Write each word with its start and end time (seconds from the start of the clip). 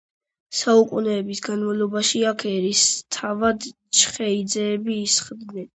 საუკუნეების 0.59 1.41
განმავლობაში 1.49 2.23
აქ 2.31 2.47
ერისთავებად 2.55 3.73
ჩხეიძეები 4.01 5.03
ისხდნენ. 5.09 5.67